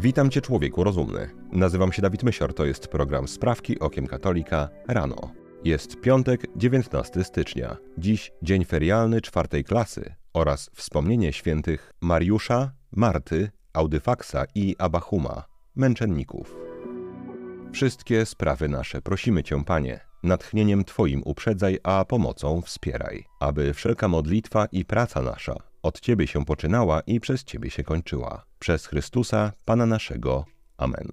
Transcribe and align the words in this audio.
Witam 0.00 0.30
Cię 0.30 0.40
człowieku 0.40 0.84
rozumny. 0.84 1.30
Nazywam 1.52 1.92
się 1.92 2.02
Dawid 2.02 2.22
Mysior, 2.22 2.54
to 2.54 2.64
jest 2.64 2.88
program 2.88 3.28
Sprawki 3.28 3.78
Okiem 3.78 4.06
Katolika 4.06 4.68
rano. 4.88 5.16
Jest 5.64 6.00
piątek, 6.00 6.46
19 6.56 7.24
stycznia. 7.24 7.76
Dziś 7.98 8.32
dzień 8.42 8.64
ferialny 8.64 9.20
czwartej 9.20 9.64
klasy 9.64 10.14
oraz 10.34 10.70
wspomnienie 10.74 11.32
świętych 11.32 11.92
Mariusza, 12.00 12.72
Marty, 12.92 13.50
Audyfaksa 13.72 14.44
i 14.54 14.76
Abachuma, 14.78 15.44
męczenników. 15.76 16.56
Wszystkie 17.72 18.26
sprawy 18.26 18.68
nasze 18.68 19.02
prosimy 19.02 19.42
Cię, 19.42 19.64
Panie, 19.64 20.00
natchnieniem 20.22 20.84
Twoim 20.84 21.22
uprzedzaj, 21.24 21.78
a 21.82 22.04
pomocą 22.04 22.62
wspieraj, 22.62 23.24
aby 23.40 23.74
wszelka 23.74 24.08
modlitwa 24.08 24.66
i 24.72 24.84
praca 24.84 25.22
nasza 25.22 25.67
od 25.82 26.00
Ciebie 26.00 26.26
się 26.26 26.44
poczynała 26.44 27.00
i 27.00 27.20
przez 27.20 27.44
Ciebie 27.44 27.70
się 27.70 27.82
kończyła. 27.82 28.44
Przez 28.58 28.86
Chrystusa, 28.86 29.52
Pana 29.64 29.86
naszego. 29.86 30.44
Amen. 30.76 31.08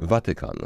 Watykan. 0.00 0.56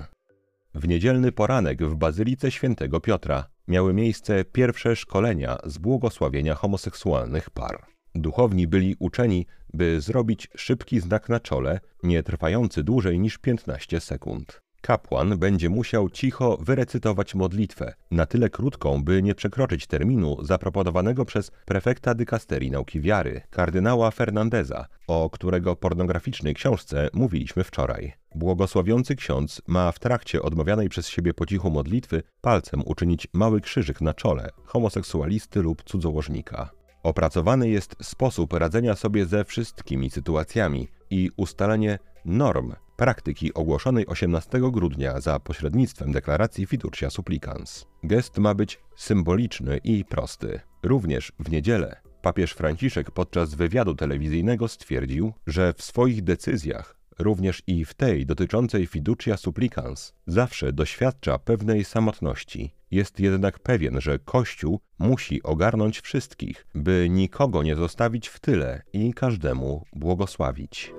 W 0.75 0.89
niedzielny 0.89 1.33
poranek 1.33 1.85
w 1.85 1.95
Bazylice 1.95 2.51
Świętego 2.51 3.01
Piotra 3.01 3.45
miały 3.69 3.95
miejsce 3.95 4.45
pierwsze 4.45 4.97
szkolenia 4.97 5.59
z 5.65 5.79
błogosławienia 5.79 6.55
homoseksualnych 6.55 7.51
par. 7.51 7.87
Duchowni 8.15 8.67
byli 8.67 8.97
uczeni, 8.99 9.47
by 9.73 10.01
zrobić 10.01 10.49
szybki 10.57 11.01
znak 11.01 11.29
na 11.29 11.41
czole, 11.41 11.81
nie 12.03 12.23
trwający 12.23 12.83
dłużej 12.83 13.19
niż 13.19 13.39
15 13.39 14.01
sekund. 14.01 14.61
Kapłan 14.85 15.39
będzie 15.39 15.71
musiał 15.71 16.11
cicho 16.11 16.57
wyrecytować 16.61 17.35
modlitwę, 17.35 17.95
na 18.11 18.27
tyle 18.27 18.51
krótką, 18.51 19.05
by 19.05 19.23
nie 19.23 19.35
przekroczyć 19.35 19.87
terminu 19.87 20.45
zaproponowanego 20.45 21.25
przez 21.25 21.51
prefekta 21.51 22.15
dykasterii 22.15 22.71
nauki 22.71 23.01
wiary, 23.01 23.41
kardynała 23.51 24.11
Fernandeza, 24.11 24.87
o 25.07 25.31
którego 25.31 25.77
pornograficznej 25.77 26.55
książce 26.55 27.09
mówiliśmy 27.13 27.65
wczoraj. 27.65 28.13
Błogosławiący 28.35 29.17
ksiądz 29.17 29.63
ma 29.67 29.93
w 29.93 29.99
trakcie 29.99 30.43
odmawianej 30.43 30.89
przez 30.89 31.09
siebie 31.09 31.35
po 31.35 31.47
cichu 31.47 31.71
modlitwy 31.71 32.23
palcem 32.41 32.83
uczynić 32.87 33.29
mały 33.33 33.61
krzyżyk 33.61 34.01
na 34.01 34.15
czole 34.15 34.51
homoseksualisty 34.65 35.63
lub 35.63 35.83
cudzołożnika. 35.83 36.71
Opracowany 37.03 37.69
jest 37.69 37.97
sposób 38.03 38.53
radzenia 38.53 38.95
sobie 38.95 39.27
ze 39.27 39.45
wszystkimi 39.45 40.11
sytuacjami 40.11 40.89
i 41.11 41.31
ustalenie 41.37 41.99
norm 42.25 42.73
praktyki 42.97 43.55
ogłoszonej 43.55 44.07
18 44.07 44.61
grudnia 44.73 45.21
za 45.21 45.41
pośrednictwem 45.41 46.13
deklaracji 46.13 46.67
Fiducia 46.67 47.11
Supplicans. 47.11 47.87
Gest 48.03 48.39
ma 48.39 48.55
być 48.55 48.81
symboliczny 48.97 49.79
i 49.85 50.05
prosty. 50.05 50.61
Również 50.83 51.33
w 51.39 51.51
niedzielę 51.51 52.05
papież 52.25 52.53
Franciszek 52.53 53.11
podczas 53.11 53.55
wywiadu 53.55 53.95
telewizyjnego 53.95 54.69
stwierdził, 54.69 55.33
że 55.47 55.73
w 55.73 55.83
swoich 55.83 56.23
decyzjach, 56.23 56.97
również 57.19 57.63
i 57.67 57.85
w 57.85 57.95
tej 57.95 58.27
dotyczącej 58.27 58.87
Fiducia 58.87 59.37
Supplicans, 59.37 60.15
zawsze 60.27 60.73
doświadcza 60.73 61.39
pewnej 61.39 61.85
samotności. 61.85 62.75
Jest 62.91 63.21
jednak 63.21 63.59
pewien, 63.59 64.01
że 64.01 64.19
Kościół 64.19 64.81
musi 64.99 65.43
ogarnąć 65.43 66.01
wszystkich, 66.01 66.67
by 66.75 67.07
nikogo 67.11 67.63
nie 67.63 67.77
zostawić 67.77 68.29
w 68.29 68.41
tyle 68.41 68.83
i 68.93 69.15
każdemu 69.15 69.85
błogosławić. 69.93 70.93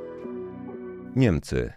Niemcy 1.16 1.74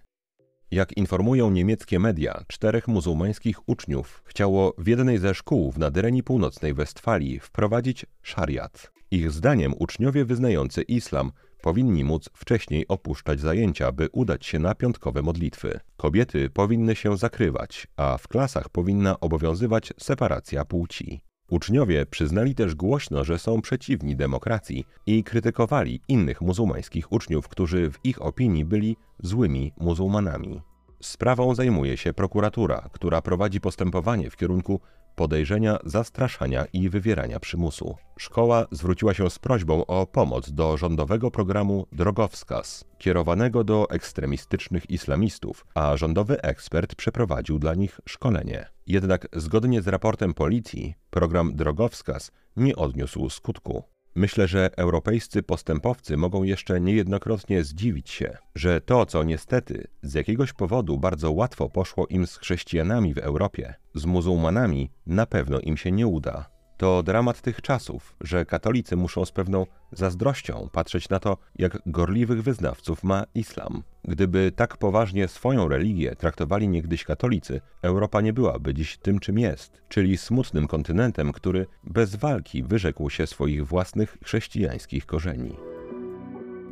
jak 0.70 0.96
informują 0.96 1.50
niemieckie 1.50 1.98
media, 1.98 2.44
czterech 2.46 2.88
muzułmańskich 2.88 3.68
uczniów 3.68 4.22
chciało 4.24 4.74
w 4.78 4.86
jednej 4.86 5.18
ze 5.18 5.34
szkół 5.34 5.72
w 5.72 5.78
nadereni 5.78 6.22
północnej 6.22 6.74
Westfalii 6.74 7.40
wprowadzić 7.40 8.06
szariat. 8.22 8.92
Ich 9.10 9.30
zdaniem 9.30 9.74
uczniowie 9.78 10.24
wyznający 10.24 10.82
islam 10.82 11.32
powinni 11.62 12.04
móc 12.04 12.30
wcześniej 12.34 12.88
opuszczać 12.88 13.40
zajęcia, 13.40 13.92
by 13.92 14.08
udać 14.12 14.46
się 14.46 14.58
na 14.58 14.74
piątkowe 14.74 15.22
modlitwy. 15.22 15.80
Kobiety 15.96 16.50
powinny 16.50 16.96
się 16.96 17.16
zakrywać, 17.16 17.86
a 17.96 18.18
w 18.18 18.28
klasach 18.28 18.68
powinna 18.68 19.20
obowiązywać 19.20 19.92
separacja 19.98 20.64
płci. 20.64 21.20
Uczniowie 21.50 22.06
przyznali 22.06 22.54
też 22.54 22.74
głośno, 22.74 23.24
że 23.24 23.38
są 23.38 23.62
przeciwni 23.62 24.16
demokracji 24.16 24.84
i 25.06 25.24
krytykowali 25.24 26.00
innych 26.08 26.40
muzułmańskich 26.40 27.12
uczniów, 27.12 27.48
którzy 27.48 27.90
w 27.90 27.98
ich 28.04 28.22
opinii 28.22 28.64
byli 28.64 28.96
złymi 29.22 29.72
muzułmanami. 29.80 30.60
Sprawą 31.00 31.54
zajmuje 31.54 31.96
się 31.96 32.12
prokuratura, 32.12 32.88
która 32.92 33.22
prowadzi 33.22 33.60
postępowanie 33.60 34.30
w 34.30 34.36
kierunku 34.36 34.80
podejrzenia 35.18 35.78
zastraszania 35.84 36.64
i 36.72 36.88
wywierania 36.88 37.40
przymusu. 37.40 37.96
Szkoła 38.18 38.66
zwróciła 38.70 39.14
się 39.14 39.30
z 39.30 39.38
prośbą 39.38 39.86
o 39.86 40.06
pomoc 40.06 40.50
do 40.50 40.76
rządowego 40.76 41.30
programu 41.30 41.86
Drogowskaz, 41.92 42.84
kierowanego 42.98 43.64
do 43.64 43.90
ekstremistycznych 43.90 44.90
islamistów, 44.90 45.66
a 45.74 45.96
rządowy 45.96 46.42
ekspert 46.42 46.94
przeprowadził 46.94 47.58
dla 47.58 47.74
nich 47.74 48.00
szkolenie. 48.06 48.66
Jednak 48.86 49.28
zgodnie 49.32 49.82
z 49.82 49.88
raportem 49.88 50.34
policji, 50.34 50.94
program 51.10 51.56
Drogowskaz 51.56 52.32
nie 52.56 52.76
odniósł 52.76 53.30
skutku. 53.30 53.97
Myślę, 54.14 54.48
że 54.48 54.70
europejscy 54.76 55.42
postępowcy 55.42 56.16
mogą 56.16 56.42
jeszcze 56.42 56.80
niejednokrotnie 56.80 57.64
zdziwić 57.64 58.10
się, 58.10 58.36
że 58.54 58.80
to, 58.80 59.06
co 59.06 59.24
niestety 59.24 59.86
z 60.02 60.14
jakiegoś 60.14 60.52
powodu 60.52 60.98
bardzo 60.98 61.32
łatwo 61.32 61.68
poszło 61.68 62.06
im 62.06 62.26
z 62.26 62.36
chrześcijanami 62.36 63.14
w 63.14 63.18
Europie, 63.18 63.74
z 63.94 64.04
muzułmanami 64.04 64.90
na 65.06 65.26
pewno 65.26 65.60
im 65.60 65.76
się 65.76 65.92
nie 65.92 66.06
uda. 66.06 66.57
To 66.78 67.02
dramat 67.02 67.40
tych 67.40 67.62
czasów, 67.62 68.16
że 68.20 68.46
katolicy 68.46 68.96
muszą 68.96 69.24
z 69.24 69.32
pewną 69.32 69.66
zazdrością 69.92 70.68
patrzeć 70.72 71.08
na 71.08 71.18
to, 71.18 71.36
jak 71.58 71.78
gorliwych 71.86 72.42
wyznawców 72.42 73.04
ma 73.04 73.24
islam. 73.34 73.82
Gdyby 74.04 74.52
tak 74.56 74.76
poważnie 74.76 75.28
swoją 75.28 75.68
religię 75.68 76.16
traktowali 76.16 76.68
niegdyś 76.68 77.04
katolicy, 77.04 77.60
Europa 77.82 78.20
nie 78.20 78.32
byłaby 78.32 78.74
dziś 78.74 78.96
tym, 78.96 79.18
czym 79.18 79.38
jest, 79.38 79.82
czyli 79.88 80.16
smutnym 80.16 80.66
kontynentem, 80.66 81.32
który 81.32 81.66
bez 81.84 82.16
walki 82.16 82.62
wyrzekł 82.62 83.10
się 83.10 83.26
swoich 83.26 83.66
własnych 83.66 84.18
chrześcijańskich 84.24 85.06
korzeni. 85.06 85.56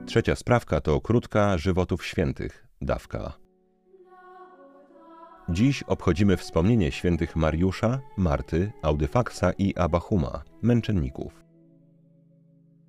Trzecia 0.06 0.36
sprawka 0.36 0.80
to 0.80 1.00
krótka 1.00 1.58
żywotów 1.58 2.06
świętych, 2.06 2.66
dawka. 2.82 3.45
Dziś 5.48 5.82
obchodzimy 5.82 6.36
wspomnienie 6.36 6.92
świętych 6.92 7.36
Mariusza, 7.36 8.00
Marty, 8.16 8.72
Audyfaksa 8.82 9.52
i 9.52 9.74
Abachuma, 9.76 10.42
męczenników. 10.62 11.44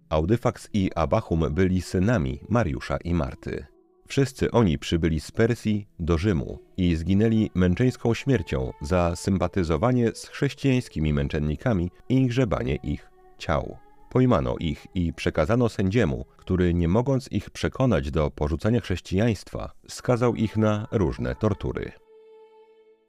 Audyfaks 0.10 0.70
i 0.74 0.92
Abachum 0.96 1.46
byli 1.52 1.82
synami 1.82 2.40
Mariusza 2.50 2.98
i 2.98 3.14
Marty. 3.14 3.66
Wszyscy 4.08 4.52
oni 4.52 4.80
przybyli 4.80 5.20
z 5.20 5.32
Persji 5.32 5.88
do 6.00 6.18
Rzymu 6.18 6.60
i 6.78 6.96
zginęli 6.96 7.52
męczeńską 7.56 8.14
śmiercią 8.14 8.74
za 8.82 9.16
sympatyzowanie 9.16 10.12
z 10.16 10.28
chrześcijańskimi 10.28 11.14
męczennikami 11.14 11.92
i 12.10 12.26
grzebanie 12.26 12.76
ich 12.76 13.10
ciał. 13.38 13.78
Pojmano 14.10 14.56
ich 14.60 14.88
i 14.96 15.14
przekazano 15.14 15.70
sędziemu, 15.70 16.26
który 16.38 16.74
nie 16.74 16.88
mogąc 16.88 17.32
ich 17.32 17.50
przekonać 17.50 18.12
do 18.12 18.32
porzucenia 18.32 18.82
chrześcijaństwa, 18.82 19.72
skazał 19.88 20.36
ich 20.36 20.58
na 20.58 20.88
różne 20.92 21.36
tortury. 21.36 22.07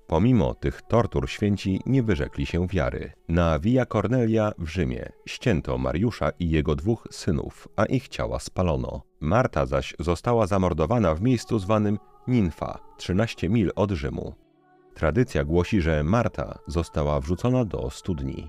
Pomimo 0.08 0.54
tych 0.54 0.82
tortur 0.82 1.30
święci 1.30 1.80
nie 1.86 2.02
wyrzekli 2.02 2.46
się 2.46 2.66
wiary. 2.66 3.12
Na 3.28 3.58
Via 3.58 3.86
Cornelia 3.86 4.52
w 4.58 4.68
Rzymie 4.68 5.12
ścięto 5.26 5.78
Mariusza 5.78 6.30
i 6.38 6.50
jego 6.50 6.76
dwóch 6.76 7.08
synów, 7.10 7.68
a 7.76 7.84
ich 7.84 8.08
ciała 8.08 8.38
spalono. 8.38 9.02
Marta 9.20 9.66
zaś 9.66 9.94
została 9.98 10.46
zamordowana 10.46 11.14
w 11.14 11.22
miejscu 11.22 11.58
zwanym 11.58 11.98
Ninfa, 12.28 12.78
13 12.96 13.48
mil 13.48 13.72
od 13.76 13.90
Rzymu. 13.90 14.34
Tradycja 14.94 15.44
głosi, 15.44 15.80
że 15.80 16.04
Marta 16.04 16.58
została 16.66 17.20
wrzucona 17.20 17.64
do 17.64 17.90
studni. 17.90 18.48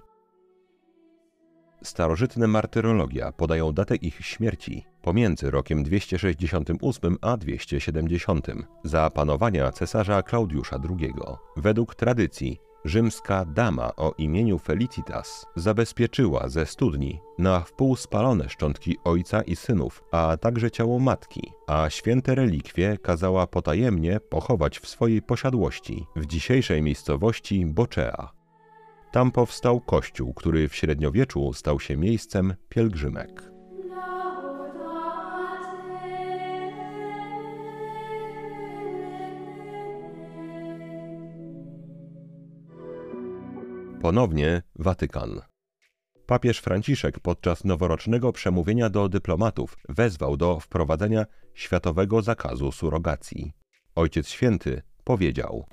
Starożytne 1.84 2.48
martyrologia 2.48 3.32
podają 3.32 3.72
datę 3.72 3.96
ich 3.96 4.26
śmierci 4.26 4.86
pomiędzy 5.02 5.52
rokiem 5.52 5.84
268 5.84 7.18
a 7.22 7.38
270 7.38 8.48
za 8.84 9.10
panowania 9.10 9.72
cesarza 9.72 10.24
Klaudiusza 10.24 10.80
II. 10.90 11.14
Według 11.58 11.96
tradycji 11.96 12.60
rzymska 12.86 13.46
dama 13.46 13.96
o 13.96 14.14
imieniu 14.18 14.60
Felicitas 14.60 15.46
zabezpieczyła 15.56 16.50
ze 16.50 16.66
studni 16.66 17.20
na 17.38 17.60
wpół 17.60 17.96
spalone 17.96 18.50
szczątki 18.50 18.98
ojca 19.04 19.42
i 19.42 19.56
synów, 19.56 20.04
a 20.12 20.38
także 20.38 20.72
ciało 20.72 21.00
matki, 21.00 21.52
a 21.68 21.90
święte 21.90 22.36
relikwie 22.36 22.98
kazała 22.98 23.48
potajemnie 23.48 24.20
pochować 24.20 24.80
w 24.80 24.88
swojej 24.88 25.22
posiadłości 25.22 26.06
w 26.16 26.26
dzisiejszej 26.26 26.82
miejscowości 26.82 27.66
Boczea. 27.66 28.32
Tam 29.12 29.32
powstał 29.32 29.82
kościół, 29.82 30.34
który 30.34 30.70
w 30.70 30.76
średniowieczu 30.76 31.54
stał 31.54 31.80
się 31.80 31.98
miejscem 31.98 32.54
pielgrzymek. 32.70 33.49
Ponownie 44.02 44.62
Watykan. 44.76 45.42
Papież 46.26 46.60
Franciszek 46.60 47.20
podczas 47.20 47.66
noworocznego 47.66 48.32
przemówienia 48.32 48.90
do 48.90 49.10
dyplomatów 49.10 49.78
wezwał 49.90 50.38
do 50.38 50.60
wprowadzenia 50.60 51.26
światowego 51.54 52.22
zakazu 52.22 52.72
surogacji. 52.72 53.54
Ojciec 53.96 54.28
Święty 54.28 54.82
powiedział: 55.04 55.66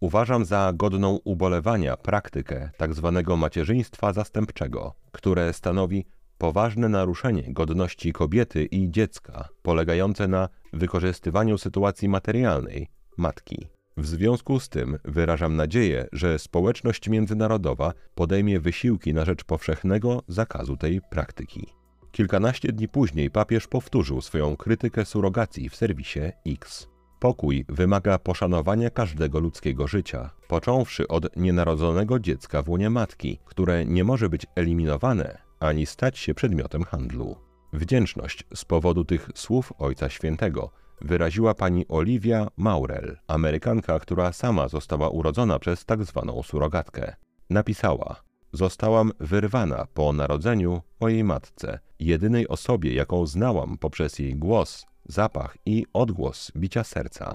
Uważam 0.00 0.44
za 0.44 0.72
godną 0.74 1.18
ubolewania 1.24 1.96
praktykę 1.96 2.70
tzw. 2.78 3.22
Tak 3.26 3.36
macierzyństwa 3.38 4.12
zastępczego, 4.12 4.94
które 5.12 5.52
stanowi 5.52 6.06
poważne 6.38 6.88
naruszenie 6.88 7.52
godności 7.52 8.12
kobiety 8.12 8.64
i 8.64 8.90
dziecka, 8.90 9.48
polegające 9.62 10.28
na 10.28 10.48
wykorzystywaniu 10.72 11.58
sytuacji 11.58 12.08
materialnej 12.08 12.88
matki. 13.16 13.66
W 13.96 14.06
związku 14.06 14.60
z 14.60 14.68
tym 14.68 14.98
wyrażam 15.04 15.56
nadzieję, 15.56 16.06
że 16.12 16.38
społeczność 16.38 17.08
międzynarodowa 17.08 17.92
podejmie 18.14 18.60
wysiłki 18.60 19.14
na 19.14 19.24
rzecz 19.24 19.44
powszechnego 19.44 20.22
zakazu 20.28 20.76
tej 20.76 21.00
praktyki. 21.10 21.66
Kilkanaście 22.12 22.72
dni 22.72 22.88
później 22.88 23.30
papież 23.30 23.66
powtórzył 23.66 24.20
swoją 24.20 24.56
krytykę 24.56 25.04
surogacji 25.04 25.68
w 25.68 25.76
serwisie 25.76 26.20
X. 26.46 26.88
Pokój 27.20 27.64
wymaga 27.68 28.18
poszanowania 28.18 28.90
każdego 28.90 29.40
ludzkiego 29.40 29.86
życia, 29.86 30.30
począwszy 30.48 31.08
od 31.08 31.36
nienarodzonego 31.36 32.18
dziecka 32.18 32.62
w 32.62 32.68
łonie 32.68 32.90
matki, 32.90 33.38
które 33.44 33.84
nie 33.84 34.04
może 34.04 34.28
być 34.28 34.46
eliminowane 34.56 35.38
ani 35.60 35.86
stać 35.86 36.18
się 36.18 36.34
przedmiotem 36.34 36.84
handlu. 36.84 37.36
Wdzięczność 37.72 38.44
z 38.54 38.64
powodu 38.64 39.04
tych 39.04 39.28
słów 39.34 39.72
Ojca 39.78 40.08
Świętego 40.08 40.70
wyraziła 41.04 41.54
pani 41.54 41.88
Olivia 41.88 42.48
Maurel, 42.56 43.18
Amerykanka, 43.26 43.98
która 43.98 44.32
sama 44.32 44.68
została 44.68 45.08
urodzona 45.08 45.58
przez 45.58 45.84
tak 45.84 46.04
zwaną 46.04 46.42
surogatkę. 46.42 47.16
Napisała: 47.50 48.22
Zostałam 48.52 49.12
wyrwana 49.20 49.86
po 49.94 50.12
narodzeniu 50.12 50.82
mojej 51.00 51.24
matce, 51.24 51.78
jedynej 52.00 52.48
osobie, 52.48 52.94
jaką 52.94 53.26
znałam 53.26 53.78
poprzez 53.78 54.18
jej 54.18 54.36
głos, 54.36 54.86
zapach 55.04 55.56
i 55.66 55.86
odgłos 55.92 56.52
bicia 56.56 56.84
serca. 56.84 57.34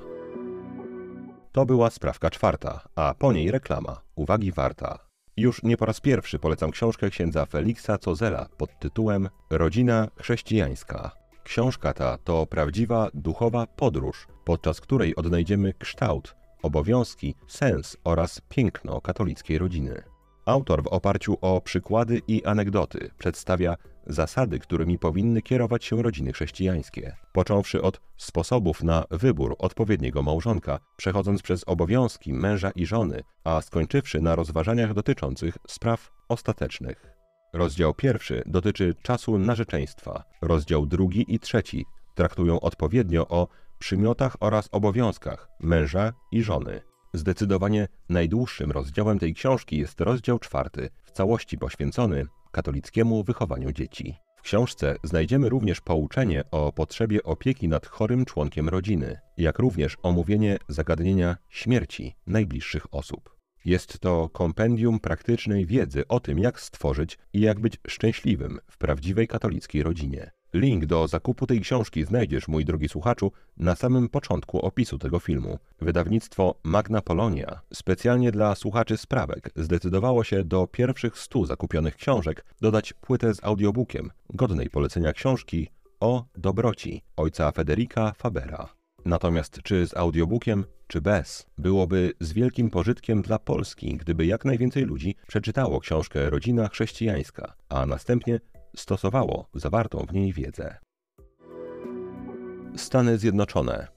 To 1.52 1.66
była 1.66 1.90
sprawka 1.90 2.30
czwarta, 2.30 2.82
a 2.96 3.16
po 3.20 3.34
niej 3.34 3.52
reklama. 3.52 4.02
Uwagi 4.16 4.52
warta. 4.52 5.00
Już 5.38 5.64
nie 5.64 5.78
po 5.78 5.86
raz 5.86 6.02
pierwszy 6.02 6.40
polecam 6.40 6.72
książkę 6.72 7.10
księdza 7.10 7.46
Feliksa 7.46 7.98
Cozela 7.98 8.48
pod 8.58 8.80
tytułem 8.80 9.30
Rodzina 9.50 10.08
chrześcijańska. 10.16 11.27
Książka 11.48 11.94
ta 11.94 12.18
to 12.18 12.46
prawdziwa 12.46 13.10
duchowa 13.14 13.68
podróż, 13.68 14.28
podczas 14.46 14.82
której 14.82 15.16
odnajdziemy 15.16 15.74
kształt, 15.74 16.36
obowiązki, 16.64 17.36
sens 17.48 17.98
oraz 18.04 18.42
piękno 18.50 19.02
katolickiej 19.02 19.58
rodziny. 19.58 20.04
Autor 20.46 20.84
w 20.84 20.88
oparciu 20.88 21.38
o 21.42 21.62
przykłady 21.62 22.22
i 22.28 22.46
anegdoty 22.46 23.10
przedstawia 23.18 23.76
zasady, 24.08 24.60
którymi 24.60 25.00
powinny 25.00 25.42
kierować 25.42 25.86
się 25.86 26.02
rodziny 26.02 26.34
chrześcijańskie, 26.34 27.16
począwszy 27.34 27.82
od 27.82 28.02
sposobów 28.18 28.84
na 28.84 29.06
wybór 29.12 29.56
odpowiedniego 29.60 30.24
małżonka, 30.24 30.80
przechodząc 30.98 31.42
przez 31.42 31.64
obowiązki 31.68 32.34
męża 32.34 32.72
i 32.72 32.86
żony, 32.86 33.24
a 33.44 33.62
skończywszy 33.62 34.22
na 34.22 34.36
rozważaniach 34.36 34.94
dotyczących 34.94 35.58
spraw 35.68 36.12
ostatecznych. 36.30 37.17
Rozdział 37.58 37.94
pierwszy 37.94 38.44
dotyczy 38.46 38.96
czasu 39.02 39.38
narzeczeństwa, 39.38 40.24
rozdział 40.42 40.86
drugi 40.86 41.26
i 41.36 41.40
trzeci 41.40 41.86
traktują 42.16 42.60
odpowiednio 42.60 43.28
o 43.28 43.48
przymiotach 43.80 44.38
oraz 44.40 44.70
obowiązkach 44.72 45.50
męża 45.60 46.14
i 46.32 46.44
żony. 46.44 46.82
Zdecydowanie 47.14 47.88
najdłuższym 48.10 48.72
rozdziałem 48.72 49.20
tej 49.20 49.34
książki 49.34 49.78
jest 49.78 50.02
rozdział 50.02 50.40
czwarty, 50.40 50.90
w 51.04 51.12
całości 51.12 51.58
poświęcony 51.58 52.26
katolickiemu 52.52 53.24
wychowaniu 53.24 53.72
dzieci. 53.72 54.16
W 54.36 54.42
książce 54.42 54.96
znajdziemy 55.04 55.50
również 55.50 55.82
pouczenie 55.82 56.44
o 56.52 56.72
potrzebie 56.72 57.24
opieki 57.24 57.68
nad 57.68 57.88
chorym 57.88 58.26
członkiem 58.26 58.70
rodziny, 58.70 59.20
jak 59.38 59.60
również 59.60 59.98
omówienie 60.04 60.58
zagadnienia 60.68 61.38
śmierci 61.50 62.16
najbliższych 62.28 62.94
osób. 62.94 63.37
Jest 63.68 64.00
to 64.00 64.30
kompendium 64.30 65.00
praktycznej 65.00 65.66
wiedzy 65.66 66.08
o 66.08 66.20
tym, 66.20 66.40
jak 66.40 66.60
stworzyć 66.60 67.18
i 67.34 67.40
jak 67.42 67.60
być 67.60 67.78
szczęśliwym 67.88 68.60
w 68.72 68.78
prawdziwej 68.78 69.28
katolickiej 69.28 69.84
rodzinie. 69.84 70.32
Link 70.54 70.86
do 70.86 71.08
zakupu 71.08 71.48
tej 71.48 71.62
książki 71.62 72.06
znajdziesz, 72.06 72.48
mój 72.48 72.66
drogi 72.66 72.90
słuchaczu, 72.90 73.32
na 73.58 73.76
samym 73.76 74.10
początku 74.10 74.60
opisu 74.60 74.98
tego 74.98 75.20
filmu. 75.20 75.60
Wydawnictwo 75.82 76.56
Magna 76.64 77.02
Polonia 77.02 77.62
specjalnie 77.74 78.32
dla 78.32 78.56
słuchaczy 78.56 78.98
sprawek 78.98 79.50
zdecydowało 79.56 80.24
się 80.24 80.44
do 80.44 80.68
pierwszych 80.68 81.18
stu 81.18 81.46
zakupionych 81.46 81.96
książek 81.96 82.46
dodać 82.62 82.94
płytę 82.94 83.34
z 83.34 83.44
audiobookiem, 83.44 84.12
godnej 84.30 84.70
polecenia 84.70 85.14
książki 85.14 85.68
o 86.00 86.26
dobroci 86.38 87.02
ojca 87.18 87.52
Federica 87.52 88.14
Fabera. 88.18 88.77
Natomiast 89.08 89.62
czy 89.64 89.88
z 89.88 89.98
audiobookiem, 89.98 90.66
czy 90.88 91.02
bez, 91.02 91.46
byłoby 91.58 92.14
z 92.20 92.34
wielkim 92.34 92.70
pożytkiem 92.70 93.22
dla 93.22 93.40
Polski, 93.40 93.98
gdyby 93.98 94.26
jak 94.26 94.46
najwięcej 94.46 94.84
ludzi 94.84 95.16
przeczytało 95.28 95.80
książkę 95.80 96.30
Rodzina 96.30 96.68
Chrześcijańska, 96.68 97.54
a 97.70 97.86
następnie 97.86 98.40
stosowało 98.76 99.50
zawartą 99.54 100.06
w 100.10 100.14
niej 100.14 100.34
wiedzę. 100.34 100.78
Stany 102.76 103.18
Zjednoczone. 103.18 103.88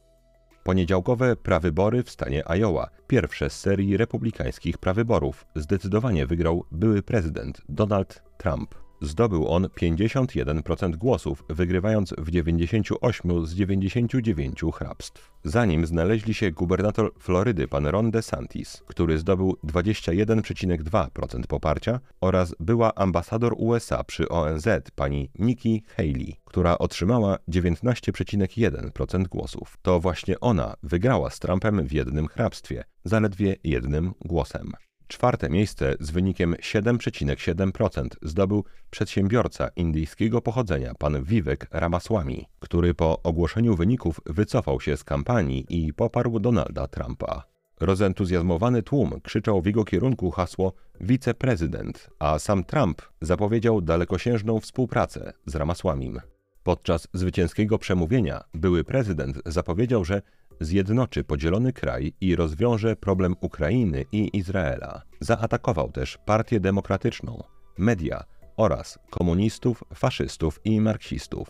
Poniedziałkowe 0.65 1.37
prawybory 1.37 2.03
w 2.03 2.11
stanie 2.11 2.43
Iowa, 2.49 2.91
pierwsze 3.07 3.51
z 3.51 3.61
serii 3.61 3.97
republikańskich 3.97 4.79
prawyborów, 4.79 5.47
zdecydowanie 5.57 6.27
wygrał 6.27 6.65
były 6.73 7.03
prezydent 7.03 7.63
Donald 7.69 8.23
Trump. 8.39 8.75
Zdobył 9.01 9.49
on 9.49 9.65
51% 9.65 10.97
głosów, 10.97 11.45
wygrywając 11.49 12.15
w 12.19 12.31
98 12.31 13.47
z 13.47 13.55
99 13.55 14.61
hrabstw. 14.75 15.31
Zanim 15.45 15.87
znaleźli 15.87 16.35
się 16.35 16.51
gubernator 16.51 17.13
Florydy 17.19 17.69
pan 17.69 17.87
Ron 17.87 18.11
DeSantis, 18.11 18.83
który 18.87 19.19
zdobył 19.19 19.57
21,2% 19.65 21.47
poparcia 21.47 22.01
oraz 22.21 22.55
była 22.61 22.95
ambasador 22.95 23.55
USA 23.57 24.05
przy 24.05 24.29
ONZ 24.29 24.69
pani 24.95 25.31
Nikki 25.39 25.83
Haley, 25.97 26.37
która 26.45 26.79
otrzymała 26.79 27.39
19,1% 27.49 29.29
głosów. 29.29 29.79
To 29.83 30.01
właśnie 30.01 30.41
ona 30.41 30.75
wygrała 30.83 31.31
z 31.31 31.39
Trumpem 31.39 31.87
w 31.87 31.93
jednym 31.93 32.29
hrabstwie, 32.29 32.85
zaledwie 33.05 33.57
jednym 33.65 34.13
głosem. 34.25 34.73
Czwarte 35.11 35.51
miejsce 35.51 35.95
z 36.01 36.11
wynikiem 36.11 36.55
7,7% 36.55 38.09
zdobył 38.23 38.65
przedsiębiorca 38.91 39.69
indyjskiego 39.77 40.41
pochodzenia 40.41 40.95
pan 40.95 41.25
Vivek 41.25 41.67
Ramaswamy, 41.71 42.45
który 42.61 42.95
po 42.95 43.23
ogłoszeniu 43.23 43.77
wyników 43.77 44.21
wycofał 44.27 44.81
się 44.81 44.97
z 44.97 45.05
kampanii 45.05 45.67
i 45.69 45.95
poparł 45.95 46.41
Donalda 46.41 46.87
Trumpa. 46.87 47.45
Rozentuzjazmowany 47.81 48.83
tłum 48.83 49.21
krzyczał 49.23 49.63
w 49.63 49.67
jego 49.67 49.85
kierunku 49.85 50.31
hasło 50.31 50.73
wiceprezydent, 51.01 52.11
a 52.19 52.39
sam 52.39 52.65
Trump 52.65 53.03
zapowiedział 53.21 53.81
dalekosiężną 53.81 54.61
współpracę 54.61 55.33
z 55.47 55.55
Ramasłamim. 55.55 56.21
Podczas 56.63 57.09
zwycięskiego 57.13 57.79
przemówienia 57.79 58.45
były 58.55 58.85
prezydent 58.85 59.39
zapowiedział, 59.47 60.05
że 60.05 60.23
zjednoczy 60.61 61.25
podzielony 61.25 61.73
kraj 61.73 62.13
i 62.21 62.37
rozwiąże 62.37 62.97
problem 62.97 63.37
Ukrainy 63.41 64.05
i 64.13 64.37
Izraela. 64.37 65.03
Zaatakował 65.21 65.93
też 65.93 66.19
Partię 66.25 66.61
Demokratyczną, 66.61 67.43
media 67.79 68.25
oraz 68.57 68.99
komunistów, 69.11 69.85
faszystów 69.95 70.61
i 70.65 70.81
marksistów. 70.81 71.49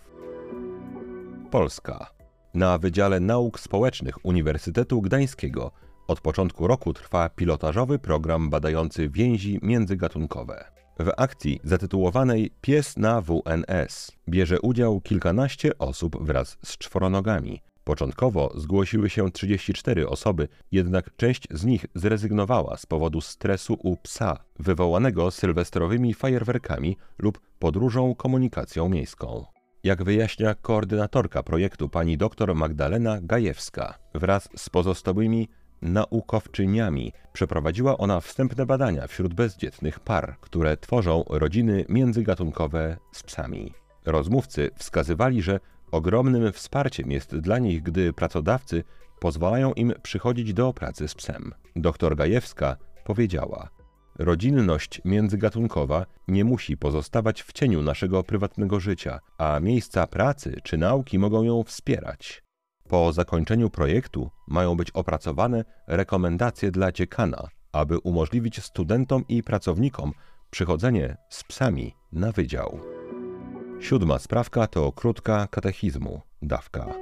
Polska. 1.50 2.10
Na 2.54 2.78
Wydziale 2.78 3.20
Nauk 3.20 3.60
Społecznych 3.60 4.24
Uniwersytetu 4.24 5.02
Gdańskiego 5.02 5.70
od 6.08 6.20
początku 6.20 6.66
roku 6.66 6.92
trwa 6.92 7.28
pilotażowy 7.28 7.98
program 7.98 8.50
badający 8.50 9.08
więzi 9.08 9.58
międzygatunkowe. 9.62 10.64
W 11.00 11.10
akcji 11.16 11.60
zatytułowanej 11.64 12.50
Pies 12.60 12.96
na 12.96 13.20
WNS 13.20 14.12
bierze 14.28 14.60
udział 14.60 15.00
kilkanaście 15.00 15.78
osób 15.78 16.26
wraz 16.26 16.58
z 16.64 16.78
czworonogami, 16.78 17.60
Początkowo 17.90 18.52
zgłosiły 18.54 19.11
się 19.11 19.30
34 19.30 20.09
osoby, 20.09 20.49
jednak 20.73 21.16
część 21.16 21.49
z 21.50 21.64
nich 21.64 21.87
zrezygnowała 21.94 22.76
z 22.76 22.87
powodu 22.87 23.20
stresu 23.20 23.76
u 23.82 23.97
psa, 23.97 24.37
wywołanego 24.59 25.30
sylwestrowymi 25.30 26.14
fajerwerkami 26.14 26.97
lub 27.18 27.40
podróżą 27.59 28.14
komunikacją 28.14 28.88
miejską. 28.88 29.44
Jak 29.85 30.04
wyjaśnia 30.04 30.54
koordynatorka 30.54 31.42
projektu 31.42 31.88
pani 31.88 32.16
dr 32.18 32.54
Magdalena 32.54 33.18
Gajewska, 33.23 33.99
wraz 34.14 34.49
z 34.56 34.68
pozostałymi 34.68 35.49
naukowczyniami 35.82 37.12
przeprowadziła 37.32 37.99
ona 37.99 38.20
wstępne 38.20 38.66
badania 38.66 39.06
wśród 39.06 39.35
bezdzietnych 39.35 40.00
par, 40.00 40.37
które 40.40 40.76
tworzą 40.76 41.25
rodziny 41.28 41.85
międzygatunkowe 41.88 42.97
z 43.12 43.23
psami. 43.23 43.75
Rozmówcy 44.06 44.70
wskazywali, 44.76 45.42
że 45.42 45.61
Ogromnym 45.92 46.52
wsparciem 46.52 47.11
jest 47.11 47.37
dla 47.37 47.59
nich, 47.59 47.82
gdy 47.82 48.12
pracodawcy 48.12 48.85
pozwalają 49.20 49.73
im 49.73 49.92
przychodzić 50.02 50.54
do 50.54 50.73
pracy 50.73 51.09
z 51.09 51.14
psem. 51.14 51.54
Doktor 51.76 52.16
Gajewska 52.16 52.76
powiedziała: 53.04 53.68
Rodzinność 54.18 55.00
międzygatunkowa 55.04 56.06
nie 56.28 56.44
musi 56.44 56.76
pozostawać 56.76 57.42
w 57.42 57.52
cieniu 57.52 57.82
naszego 57.82 58.23
prywatnego 58.23 58.80
życia, 58.80 59.20
a 59.38 59.61
miejsca 59.61 60.06
pracy 60.06 60.56
czy 60.64 60.78
nauki 60.78 61.18
mogą 61.18 61.42
ją 61.42 61.62
wspierać. 61.62 62.42
Po 62.88 63.12
zakończeniu 63.12 63.70
projektu 63.70 64.30
mają 64.49 64.76
być 64.76 64.90
opracowane 64.90 65.64
rekomendacje 65.87 66.70
dla 66.70 66.92
dziekana, 66.92 67.49
aby 67.73 67.99
umożliwić 67.99 68.64
studentom 68.64 69.25
i 69.28 69.42
pracownikom 69.42 70.12
przychodzenie 70.50 71.16
z 71.28 71.44
psami 71.44 71.94
na 72.12 72.32
wydział. 72.32 73.00
Siódma 73.80 74.18
sprawka 74.18 74.66
to 74.66 74.92
krótka 74.92 75.46
katechizmu, 75.46 76.20
dawka. 76.42 76.94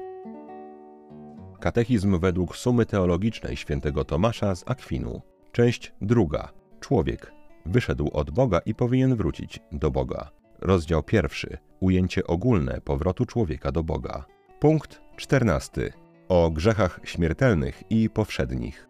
Katechizm 1.60 2.18
według 2.18 2.56
sumy 2.56 2.86
teologicznej 2.86 3.56
świętego 3.56 4.04
Tomasza 4.04 4.54
z 4.54 4.64
Akwinu. 4.70 5.22
Część 5.52 5.92
druga. 6.00 6.52
Człowiek 6.80 7.32
wyszedł 7.66 8.10
od 8.12 8.30
Boga 8.30 8.58
i 8.66 8.74
powinien 8.74 9.16
wrócić 9.16 9.60
do 9.72 9.90
Boga. 9.90 10.30
Rozdział 10.60 11.02
pierwszy. 11.02 11.58
Ujęcie 11.80 12.26
ogólne 12.26 12.80
powrotu 12.80 13.26
człowieka 13.26 13.72
do 13.72 13.82
Boga. 13.82 14.24
Punkt 14.60 15.00
czternasty. 15.16 15.92
O 16.28 16.50
grzechach 16.50 17.00
śmiertelnych 17.04 17.82
i 17.90 18.10
powszednich. 18.10 18.88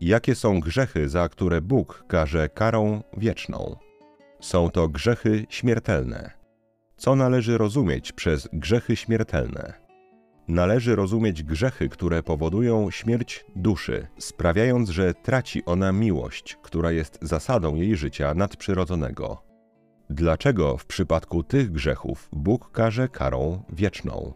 Jakie 0.00 0.34
są 0.34 0.60
grzechy, 0.60 1.08
za 1.08 1.28
które 1.28 1.60
Bóg 1.60 2.04
każe 2.08 2.48
karą 2.48 3.02
wieczną? 3.16 3.76
Są 4.40 4.70
to 4.70 4.88
grzechy 4.88 5.46
śmiertelne. 5.48 6.39
Co 7.00 7.16
należy 7.16 7.58
rozumieć 7.58 8.12
przez 8.12 8.48
grzechy 8.52 8.96
śmiertelne? 8.96 9.72
Należy 10.48 10.96
rozumieć 10.96 11.42
grzechy, 11.42 11.88
które 11.88 12.22
powodują 12.22 12.90
śmierć 12.90 13.44
duszy, 13.56 14.06
sprawiając, 14.18 14.88
że 14.88 15.14
traci 15.14 15.64
ona 15.64 15.92
miłość, 15.92 16.58
która 16.62 16.92
jest 16.92 17.18
zasadą 17.22 17.74
jej 17.74 17.96
życia 17.96 18.34
nadprzyrodzonego. 18.34 19.42
Dlaczego 20.10 20.76
w 20.76 20.86
przypadku 20.86 21.42
tych 21.42 21.72
grzechów 21.72 22.28
Bóg 22.32 22.70
karze 22.70 23.08
karą 23.08 23.62
wieczną? 23.72 24.32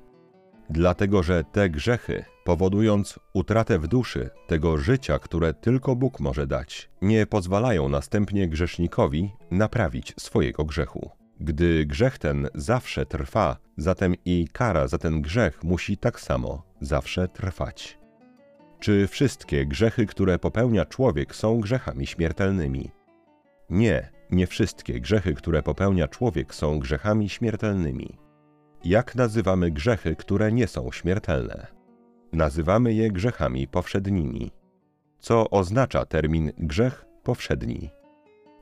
Dlatego, 0.70 1.22
że 1.22 1.44
te 1.52 1.70
grzechy, 1.70 2.24
powodując 2.44 3.18
utratę 3.34 3.78
w 3.78 3.88
duszy 3.88 4.30
tego 4.46 4.78
życia, 4.78 5.18
które 5.18 5.54
tylko 5.54 5.96
Bóg 5.96 6.20
może 6.20 6.46
dać, 6.46 6.90
nie 7.02 7.26
pozwalają 7.26 7.88
następnie 7.88 8.48
grzesznikowi 8.48 9.32
naprawić 9.50 10.14
swojego 10.18 10.64
grzechu. 10.64 11.23
Gdy 11.40 11.86
grzech 11.86 12.18
ten 12.18 12.48
zawsze 12.54 13.06
trwa, 13.06 13.56
zatem 13.76 14.14
i 14.24 14.48
kara 14.52 14.88
za 14.88 14.98
ten 14.98 15.22
grzech 15.22 15.64
musi 15.64 15.96
tak 15.96 16.20
samo 16.20 16.62
zawsze 16.80 17.28
trwać. 17.28 17.98
Czy 18.80 19.06
wszystkie 19.06 19.66
grzechy, 19.66 20.06
które 20.06 20.38
popełnia 20.38 20.84
człowiek, 20.84 21.34
są 21.34 21.60
grzechami 21.60 22.06
śmiertelnymi? 22.06 22.90
Nie, 23.70 24.10
nie 24.30 24.46
wszystkie 24.46 25.00
grzechy, 25.00 25.34
które 25.34 25.62
popełnia 25.62 26.08
człowiek, 26.08 26.54
są 26.54 26.78
grzechami 26.78 27.28
śmiertelnymi. 27.28 28.18
Jak 28.84 29.14
nazywamy 29.14 29.70
grzechy, 29.70 30.16
które 30.16 30.52
nie 30.52 30.66
są 30.66 30.92
śmiertelne? 30.92 31.66
Nazywamy 32.32 32.94
je 32.94 33.10
grzechami 33.10 33.68
powszednimi. 33.68 34.50
Co 35.18 35.50
oznacza 35.50 36.04
termin 36.04 36.52
grzech 36.58 37.04
powszedni? 37.22 37.90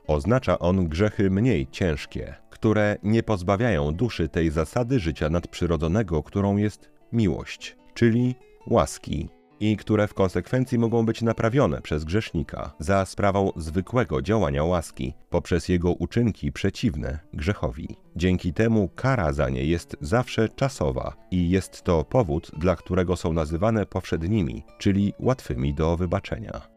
Oznacza 0.07 0.59
on 0.59 0.87
grzechy 0.87 1.29
mniej 1.29 1.67
ciężkie, 1.67 2.35
które 2.63 2.97
nie 3.03 3.23
pozbawiają 3.23 3.91
duszy 3.91 4.29
tej 4.29 4.51
zasady 4.51 4.99
życia 4.99 5.29
nadprzyrodzonego, 5.29 6.23
którą 6.23 6.57
jest 6.57 6.89
miłość, 7.13 7.77
czyli 7.93 8.35
łaski, 8.67 9.29
i 9.59 9.77
które 9.77 10.07
w 10.07 10.13
konsekwencji 10.13 10.79
mogą 10.79 11.05
być 11.05 11.21
naprawione 11.21 11.81
przez 11.81 12.03
grzesznika 12.03 12.73
za 12.79 13.05
sprawą 13.05 13.51
zwykłego 13.55 14.21
działania 14.21 14.63
łaski 14.63 15.13
poprzez 15.29 15.69
jego 15.69 15.91
uczynki 15.91 16.51
przeciwne 16.51 17.19
grzechowi. 17.33 17.87
Dzięki 18.15 18.53
temu 18.53 18.89
kara 18.95 19.33
za 19.33 19.49
nie 19.49 19.65
jest 19.65 19.97
zawsze 20.01 20.49
czasowa 20.49 21.15
i 21.31 21.49
jest 21.49 21.81
to 21.81 22.03
powód, 22.03 22.51
dla 22.57 22.75
którego 22.75 23.15
są 23.15 23.33
nazywane 23.33 23.85
powszednimi, 23.85 24.63
czyli 24.77 25.13
łatwymi 25.19 25.73
do 25.73 25.97
wybaczenia. 25.97 26.72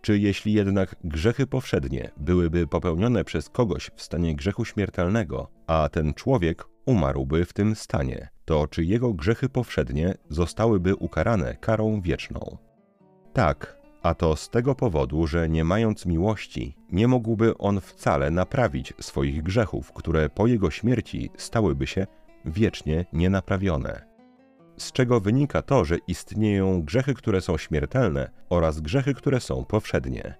Czy 0.00 0.18
jeśli 0.18 0.52
jednak 0.52 0.96
grzechy 1.04 1.46
powszednie 1.46 2.10
byłyby 2.16 2.66
popełnione 2.66 3.24
przez 3.24 3.48
kogoś 3.48 3.90
w 3.96 4.02
stanie 4.02 4.36
grzechu 4.36 4.64
śmiertelnego, 4.64 5.50
a 5.66 5.88
ten 5.88 6.14
człowiek 6.14 6.64
umarłby 6.86 7.44
w 7.44 7.52
tym 7.52 7.74
stanie, 7.74 8.28
to 8.44 8.66
czy 8.66 8.84
jego 8.84 9.14
grzechy 9.14 9.48
powszednie 9.48 10.14
zostałyby 10.28 10.96
ukarane 10.96 11.56
karą 11.56 12.00
wieczną? 12.00 12.58
Tak, 13.32 13.78
a 14.02 14.14
to 14.14 14.36
z 14.36 14.50
tego 14.50 14.74
powodu, 14.74 15.26
że 15.26 15.48
nie 15.48 15.64
mając 15.64 16.06
miłości, 16.06 16.76
nie 16.92 17.08
mógłby 17.08 17.58
on 17.58 17.80
wcale 17.80 18.30
naprawić 18.30 18.94
swoich 19.00 19.42
grzechów, 19.42 19.92
które 19.92 20.30
po 20.30 20.46
jego 20.46 20.70
śmierci 20.70 21.30
stałyby 21.36 21.86
się 21.86 22.06
wiecznie 22.44 23.04
nienaprawione 23.12 24.07
z 24.78 24.92
czego 24.92 25.20
wynika 25.20 25.62
to, 25.62 25.84
że 25.84 25.96
istnieją 26.06 26.82
grzechy, 26.82 27.14
które 27.14 27.40
są 27.40 27.56
śmiertelne 27.56 28.30
oraz 28.50 28.80
grzechy, 28.80 29.14
które 29.14 29.40
są 29.40 29.64
powszednie. 29.64 30.34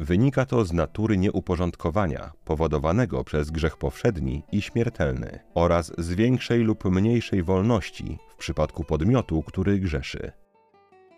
Wynika 0.00 0.46
to 0.46 0.64
z 0.64 0.72
natury 0.72 1.16
nieuporządkowania 1.16 2.32
powodowanego 2.44 3.24
przez 3.24 3.50
grzech 3.50 3.76
powszedni 3.76 4.42
i 4.52 4.62
śmiertelny 4.62 5.38
oraz 5.54 5.92
z 5.98 6.14
większej 6.14 6.60
lub 6.60 6.84
mniejszej 6.84 7.42
wolności 7.42 8.18
w 8.28 8.34
przypadku 8.34 8.84
podmiotu, 8.84 9.42
który 9.42 9.78
grzeszy. 9.78 10.32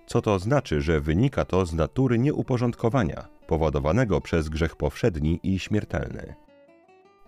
Co 0.06 0.22
to 0.22 0.38
znaczy, 0.38 0.80
że 0.80 1.00
wynika 1.00 1.44
to 1.44 1.66
z 1.66 1.74
natury 1.74 2.18
nieuporządkowania 2.18 3.28
powodowanego 3.46 4.20
przez 4.20 4.48
grzech 4.48 4.76
powszedni 4.76 5.40
i 5.42 5.58
śmiertelny? 5.58 6.34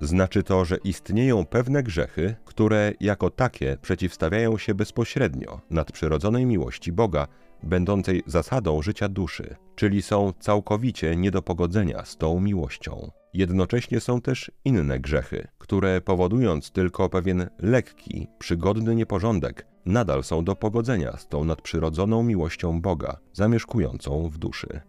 Znaczy 0.00 0.42
to, 0.42 0.64
że 0.64 0.76
istnieją 0.76 1.46
pewne 1.46 1.82
grzechy, 1.82 2.34
które 2.44 2.92
jako 3.00 3.30
takie 3.30 3.76
przeciwstawiają 3.82 4.58
się 4.58 4.74
bezpośrednio 4.74 5.60
nadprzyrodzonej 5.70 6.46
miłości 6.46 6.92
Boga, 6.92 7.26
będącej 7.62 8.22
zasadą 8.26 8.82
życia 8.82 9.08
duszy, 9.08 9.56
czyli 9.76 10.02
są 10.02 10.32
całkowicie 10.40 11.16
nie 11.16 11.30
do 11.30 11.42
pogodzenia 11.42 12.04
z 12.04 12.16
tą 12.16 12.40
miłością. 12.40 13.10
Jednocześnie 13.34 14.00
są 14.00 14.20
też 14.20 14.50
inne 14.64 15.00
grzechy, 15.00 15.48
które 15.58 16.00
powodując 16.00 16.70
tylko 16.70 17.08
pewien 17.08 17.48
lekki, 17.58 18.28
przygodny 18.38 18.94
nieporządek, 18.94 19.66
nadal 19.86 20.24
są 20.24 20.44
do 20.44 20.56
pogodzenia 20.56 21.16
z 21.16 21.28
tą 21.28 21.44
nadprzyrodzoną 21.44 22.22
miłością 22.22 22.80
Boga, 22.80 23.16
zamieszkującą 23.32 24.28
w 24.28 24.38
duszy. 24.38 24.80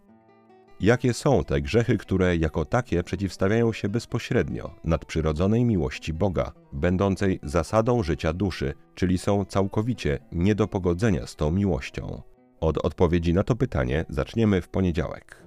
Jakie 0.80 1.14
są 1.14 1.44
te 1.44 1.60
grzechy, 1.60 1.98
które 1.98 2.36
jako 2.36 2.64
takie 2.64 3.02
przeciwstawiają 3.02 3.72
się 3.72 3.88
bezpośrednio 3.88 4.74
nadprzyrodzonej 4.84 5.64
miłości 5.64 6.12
Boga, 6.12 6.52
będącej 6.72 7.40
zasadą 7.42 8.02
życia 8.02 8.32
duszy, 8.32 8.74
czyli 8.94 9.18
są 9.18 9.44
całkowicie 9.44 10.18
nie 10.32 10.54
do 10.54 10.68
pogodzenia 10.68 11.26
z 11.26 11.36
tą 11.36 11.50
miłością? 11.50 12.22
Od 12.60 12.78
odpowiedzi 12.78 13.34
na 13.34 13.42
to 13.42 13.56
pytanie 13.56 14.04
zaczniemy 14.08 14.60
w 14.60 14.68
poniedziałek. 14.68 15.44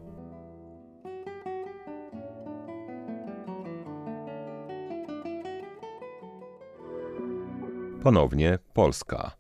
Ponownie 8.04 8.60
Polska. 8.74 9.32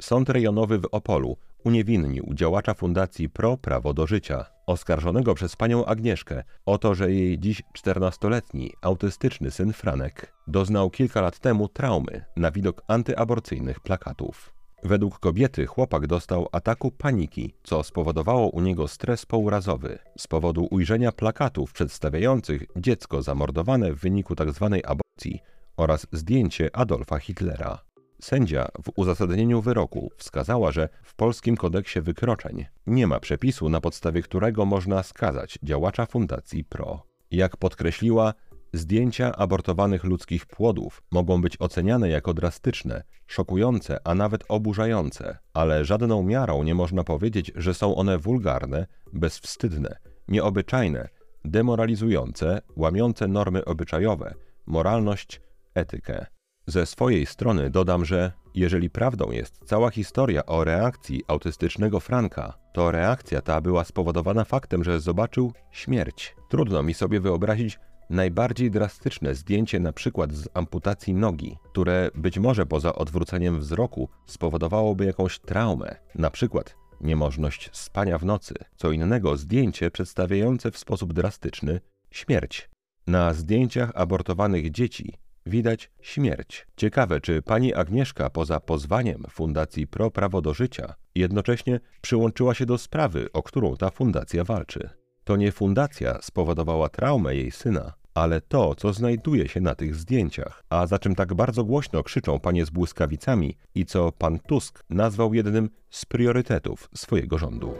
Sąd 0.00 0.28
rejonowy 0.28 0.78
w 0.78 0.88
Opolu 0.92 1.36
uniewinnił 1.66 2.30
działacza 2.34 2.74
Fundacji 2.74 3.28
Pro 3.28 3.56
Prawo 3.56 3.94
do 3.94 4.06
Życia, 4.06 4.44
oskarżonego 4.66 5.34
przez 5.34 5.56
panią 5.56 5.84
Agnieszkę 5.84 6.42
o 6.66 6.78
to, 6.78 6.94
że 6.94 7.12
jej 7.12 7.38
dziś 7.38 7.62
14-letni, 7.78 8.72
autystyczny 8.82 9.50
syn 9.50 9.72
Franek 9.72 10.32
doznał 10.46 10.90
kilka 10.90 11.20
lat 11.20 11.38
temu 11.38 11.68
traumy 11.68 12.24
na 12.36 12.50
widok 12.50 12.82
antyaborcyjnych 12.88 13.80
plakatów. 13.80 14.52
Według 14.82 15.18
kobiety 15.18 15.66
chłopak 15.66 16.06
dostał 16.06 16.48
ataku 16.52 16.90
paniki, 16.90 17.54
co 17.62 17.82
spowodowało 17.82 18.48
u 18.48 18.60
niego 18.60 18.88
stres 18.88 19.26
pourazowy 19.26 19.98
z 20.18 20.26
powodu 20.26 20.68
ujrzenia 20.70 21.12
plakatów 21.12 21.72
przedstawiających 21.72 22.62
dziecko 22.76 23.22
zamordowane 23.22 23.92
w 23.92 24.00
wyniku 24.00 24.34
tzw. 24.34 24.68
Tak 24.72 24.90
aborcji 24.90 25.40
oraz 25.76 26.06
zdjęcie 26.12 26.76
Adolfa 26.76 27.18
Hitlera. 27.18 27.85
Sędzia 28.20 28.68
w 28.84 28.90
uzasadnieniu 28.96 29.62
wyroku 29.62 30.10
wskazała, 30.16 30.72
że 30.72 30.88
w 31.02 31.14
polskim 31.14 31.56
kodeksie 31.56 32.00
wykroczeń 32.00 32.66
nie 32.86 33.06
ma 33.06 33.20
przepisu, 33.20 33.68
na 33.68 33.80
podstawie 33.80 34.22
którego 34.22 34.64
można 34.64 35.02
skazać 35.02 35.58
działacza 35.62 36.06
Fundacji 36.06 36.64
PRO. 36.64 37.02
Jak 37.30 37.56
podkreśliła, 37.56 38.34
zdjęcia 38.72 39.36
abortowanych 39.36 40.04
ludzkich 40.04 40.46
płodów 40.46 41.02
mogą 41.10 41.42
być 41.42 41.56
oceniane 41.58 42.08
jako 42.08 42.34
drastyczne, 42.34 43.02
szokujące, 43.26 43.98
a 44.04 44.14
nawet 44.14 44.44
oburzające, 44.48 45.38
ale 45.54 45.84
żadną 45.84 46.22
miarą 46.22 46.62
nie 46.62 46.74
można 46.74 47.04
powiedzieć, 47.04 47.52
że 47.56 47.74
są 47.74 47.96
one 47.96 48.18
wulgarne, 48.18 48.86
bezwstydne, 49.12 49.96
nieobyczajne, 50.28 51.08
demoralizujące, 51.44 52.60
łamiące 52.76 53.28
normy 53.28 53.64
obyczajowe, 53.64 54.34
moralność, 54.66 55.40
etykę. 55.74 56.26
Ze 56.68 56.86
swojej 56.86 57.26
strony 57.26 57.70
dodam, 57.70 58.04
że 58.04 58.32
jeżeli 58.54 58.90
prawdą 58.90 59.30
jest 59.30 59.60
cała 59.64 59.90
historia 59.90 60.46
o 60.46 60.64
reakcji 60.64 61.22
autystycznego 61.28 62.00
Franka, 62.00 62.58
to 62.72 62.90
reakcja 62.90 63.42
ta 63.42 63.60
była 63.60 63.84
spowodowana 63.84 64.44
faktem, 64.44 64.84
że 64.84 65.00
zobaczył 65.00 65.52
śmierć. 65.70 66.36
Trudno 66.48 66.82
mi 66.82 66.94
sobie 66.94 67.20
wyobrazić 67.20 67.78
najbardziej 68.10 68.70
drastyczne 68.70 69.34
zdjęcie 69.34 69.80
na 69.80 69.92
przykład 69.92 70.32
z 70.32 70.48
amputacji 70.54 71.14
nogi, 71.14 71.56
które 71.64 72.10
być 72.14 72.38
może 72.38 72.66
poza 72.66 72.94
odwróceniem 72.94 73.60
wzroku 73.60 74.08
spowodowałoby 74.26 75.04
jakąś 75.04 75.38
traumę, 75.38 75.96
na 76.14 76.30
przykład 76.30 76.76
niemożność 77.00 77.70
spania 77.72 78.18
w 78.18 78.24
nocy, 78.24 78.54
co 78.76 78.92
innego 78.92 79.36
zdjęcie 79.36 79.90
przedstawiające 79.90 80.70
w 80.70 80.78
sposób 80.78 81.12
drastyczny 81.12 81.80
śmierć. 82.10 82.70
Na 83.06 83.34
zdjęciach 83.34 83.92
abortowanych 83.94 84.70
dzieci 84.70 85.14
widać 85.46 85.90
śmierć. 86.00 86.66
Ciekawe, 86.76 87.20
czy 87.20 87.42
pani 87.42 87.74
Agnieszka 87.74 88.30
poza 88.30 88.60
pozwaniem 88.60 89.24
Fundacji 89.30 89.86
Pro 89.86 90.10
Prawo 90.10 90.42
do 90.42 90.54
Życia 90.54 90.94
jednocześnie 91.14 91.80
przyłączyła 92.00 92.54
się 92.54 92.66
do 92.66 92.78
sprawy, 92.78 93.28
o 93.32 93.42
którą 93.42 93.76
ta 93.76 93.90
fundacja 93.90 94.44
walczy. 94.44 94.88
To 95.24 95.36
nie 95.36 95.52
fundacja 95.52 96.18
spowodowała 96.22 96.88
traumę 96.88 97.34
jej 97.34 97.50
syna, 97.50 97.92
ale 98.14 98.40
to, 98.40 98.74
co 98.74 98.92
znajduje 98.92 99.48
się 99.48 99.60
na 99.60 99.74
tych 99.74 99.94
zdjęciach, 99.94 100.62
a 100.70 100.86
za 100.86 100.98
czym 100.98 101.14
tak 101.14 101.34
bardzo 101.34 101.64
głośno 101.64 102.02
krzyczą 102.02 102.40
panie 102.40 102.66
z 102.66 102.70
błyskawicami 102.70 103.56
i 103.74 103.86
co 103.86 104.12
pan 104.12 104.38
Tusk 104.38 104.84
nazwał 104.90 105.34
jednym 105.34 105.70
z 105.90 106.04
priorytetów 106.04 106.88
swojego 106.94 107.38
rządu. 107.38 107.74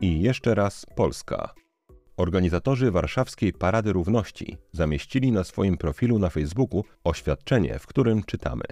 I 0.00 0.20
jeszcze 0.20 0.54
raz 0.54 0.86
Polska. 0.94 1.63
Organizatorzy 2.16 2.90
warszawskiej 2.90 3.52
Parady 3.52 3.92
Równości 3.92 4.56
zamieścili 4.72 5.32
na 5.32 5.44
swoim 5.44 5.76
profilu 5.76 6.18
na 6.18 6.30
Facebooku 6.30 6.84
oświadczenie, 7.04 7.78
w 7.78 7.86
którym 7.86 8.22
czytamy: 8.22 8.64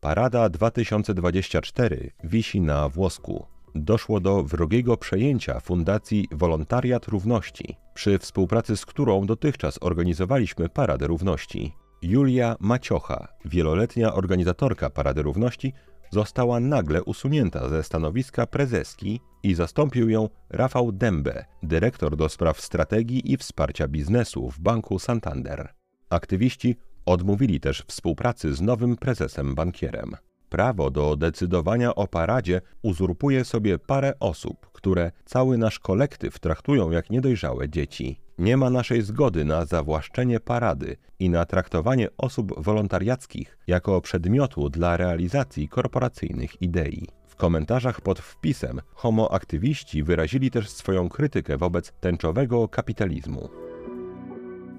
Parada 0.00 0.48
2024 0.48 2.10
wisi 2.24 2.60
na 2.60 2.88
włosku. 2.88 3.46
Doszło 3.74 4.20
do 4.20 4.42
wrogiego 4.42 4.96
przejęcia 4.96 5.60
Fundacji 5.60 6.28
Wolontariat 6.32 7.08
Równości, 7.08 7.76
przy 7.94 8.18
współpracy 8.18 8.76
z 8.76 8.86
którą 8.86 9.26
dotychczas 9.26 9.78
organizowaliśmy 9.80 10.68
Paradę 10.68 11.06
Równości. 11.06 11.72
Julia 12.02 12.56
Maciocha, 12.60 13.28
wieloletnia 13.44 14.14
organizatorka 14.14 14.90
Parady 14.90 15.22
Równości, 15.22 15.72
została 16.10 16.60
nagle 16.60 17.02
usunięta 17.02 17.68
ze 17.68 17.82
stanowiska 17.82 18.46
prezeski 18.46 19.20
i 19.42 19.54
zastąpił 19.54 20.10
ją 20.10 20.28
Rafał 20.50 20.92
Dębę, 20.92 21.44
dyrektor 21.62 22.16
do 22.16 22.28
spraw 22.28 22.60
strategii 22.60 23.32
i 23.32 23.36
wsparcia 23.36 23.88
biznesu 23.88 24.50
w 24.50 24.60
banku 24.60 24.98
Santander. 24.98 25.74
Aktywiści 26.10 26.76
odmówili 27.06 27.60
też 27.60 27.84
współpracy 27.86 28.54
z 28.54 28.60
nowym 28.60 28.96
prezesem 28.96 29.54
bankierem. 29.54 30.16
Prawo 30.48 30.90
do 30.90 31.16
decydowania 31.16 31.94
o 31.94 32.06
paradzie 32.06 32.60
uzurpuje 32.82 33.44
sobie 33.44 33.78
parę 33.78 34.12
osób, 34.20 34.72
które 34.72 35.12
cały 35.24 35.58
nasz 35.58 35.78
kolektyw 35.78 36.38
traktują 36.38 36.90
jak 36.90 37.10
niedojrzałe 37.10 37.68
dzieci. 37.68 38.27
Nie 38.38 38.56
ma 38.56 38.70
naszej 38.70 39.02
zgody 39.02 39.44
na 39.44 39.64
zawłaszczenie 39.64 40.40
parady 40.40 40.96
i 41.18 41.30
na 41.30 41.44
traktowanie 41.44 42.08
osób 42.18 42.64
wolontariackich 42.64 43.58
jako 43.66 44.00
przedmiotu 44.00 44.70
dla 44.70 44.96
realizacji 44.96 45.68
korporacyjnych 45.68 46.62
idei. 46.62 47.06
W 47.26 47.36
komentarzach 47.36 48.00
pod 48.00 48.18
wpisem 48.20 48.80
homoaktywiści 48.94 50.02
wyrazili 50.02 50.50
też 50.50 50.70
swoją 50.70 51.08
krytykę 51.08 51.56
wobec 51.56 51.92
tęczowego 52.00 52.68
kapitalizmu. 52.68 53.48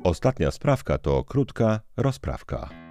Ostatnia 0.04 0.52
sprawka 0.52 0.98
to 0.98 1.24
krótka 1.24 1.80
rozprawka. 1.98 2.89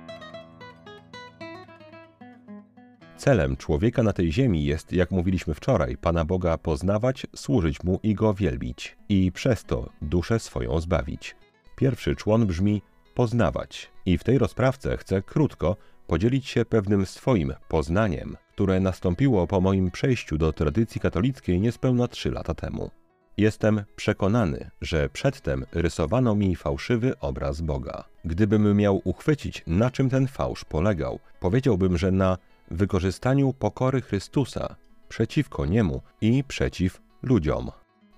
Celem 3.18 3.56
człowieka 3.56 4.02
na 4.02 4.12
tej 4.12 4.32
ziemi 4.32 4.64
jest, 4.64 4.92
jak 4.92 5.10
mówiliśmy 5.10 5.54
wczoraj, 5.54 5.96
Pana 5.96 6.24
Boga 6.24 6.58
poznawać, 6.58 7.26
służyć 7.36 7.84
Mu 7.84 8.00
i 8.02 8.14
Go 8.14 8.34
wielbić, 8.34 8.96
i 9.08 9.32
przez 9.32 9.64
to 9.64 9.88
duszę 10.02 10.38
swoją 10.38 10.80
zbawić. 10.80 11.36
Pierwszy 11.76 12.16
człon 12.16 12.46
brzmi 12.46 12.82
poznawać, 13.14 13.90
i 14.06 14.18
w 14.18 14.24
tej 14.24 14.38
rozprawce 14.38 14.96
chcę 14.96 15.22
krótko 15.22 15.76
podzielić 16.06 16.46
się 16.46 16.64
pewnym 16.64 17.06
swoim 17.06 17.54
poznaniem, 17.68 18.36
które 18.52 18.80
nastąpiło 18.80 19.46
po 19.46 19.60
moim 19.60 19.90
przejściu 19.90 20.38
do 20.38 20.52
tradycji 20.52 21.00
katolickiej 21.00 21.60
niespełna 21.60 22.08
trzy 22.08 22.30
lata 22.30 22.54
temu. 22.54 22.90
Jestem 23.36 23.84
przekonany, 23.96 24.70
że 24.80 25.08
przedtem 25.08 25.66
rysowano 25.72 26.34
mi 26.34 26.56
fałszywy 26.56 27.18
obraz 27.18 27.60
Boga. 27.60 28.04
Gdybym 28.24 28.76
miał 28.76 29.00
uchwycić, 29.04 29.62
na 29.66 29.90
czym 29.90 30.10
ten 30.10 30.26
fałsz 30.26 30.64
polegał, 30.64 31.18
powiedziałbym, 31.40 31.98
że 31.98 32.10
na 32.12 32.38
wykorzystaniu 32.70 33.52
pokory 33.52 34.00
Chrystusa 34.00 34.76
przeciwko 35.08 35.66
Niemu 35.66 36.02
i 36.20 36.44
przeciw 36.44 37.00
ludziom. 37.22 37.70